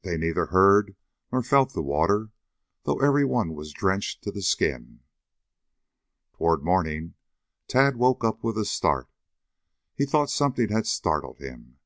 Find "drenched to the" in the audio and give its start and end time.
3.74-4.40